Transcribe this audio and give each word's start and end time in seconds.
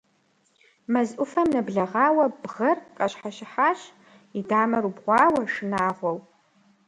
Мэз 0.91 1.09
Ӏуфэм 1.15 1.47
нэблэгъуауэ 1.53 2.25
Бгъэр 2.41 2.77
къащхьэщыхьащ, 2.95 3.79
и 4.39 4.41
дамэр 4.49 4.83
убгъуауэ, 4.89 5.43
шынагъуэу. 5.53 6.17